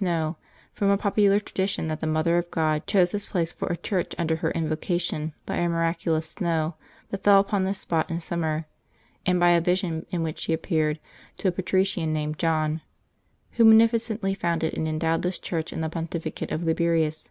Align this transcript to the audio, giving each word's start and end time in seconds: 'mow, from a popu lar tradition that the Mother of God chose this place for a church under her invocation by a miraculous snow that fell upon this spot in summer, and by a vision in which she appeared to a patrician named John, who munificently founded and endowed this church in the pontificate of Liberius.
'mow, 0.00 0.36
from 0.72 0.88
a 0.88 0.96
popu 0.96 1.28
lar 1.28 1.40
tradition 1.40 1.88
that 1.88 2.00
the 2.00 2.06
Mother 2.06 2.38
of 2.38 2.48
God 2.52 2.86
chose 2.86 3.10
this 3.10 3.26
place 3.26 3.52
for 3.52 3.66
a 3.66 3.76
church 3.76 4.14
under 4.16 4.36
her 4.36 4.52
invocation 4.52 5.32
by 5.44 5.56
a 5.56 5.68
miraculous 5.68 6.28
snow 6.28 6.76
that 7.10 7.24
fell 7.24 7.40
upon 7.40 7.64
this 7.64 7.80
spot 7.80 8.08
in 8.08 8.20
summer, 8.20 8.66
and 9.26 9.40
by 9.40 9.50
a 9.50 9.60
vision 9.60 10.06
in 10.10 10.22
which 10.22 10.38
she 10.38 10.52
appeared 10.52 11.00
to 11.38 11.48
a 11.48 11.50
patrician 11.50 12.12
named 12.12 12.38
John, 12.38 12.82
who 13.54 13.64
munificently 13.64 14.32
founded 14.32 14.74
and 14.74 14.86
endowed 14.86 15.22
this 15.22 15.40
church 15.40 15.72
in 15.72 15.80
the 15.80 15.88
pontificate 15.90 16.52
of 16.52 16.62
Liberius. 16.62 17.28